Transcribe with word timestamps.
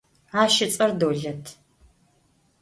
Ащ 0.41 0.55
ыцӏэр 0.65 0.91
Долэт. 0.99 1.43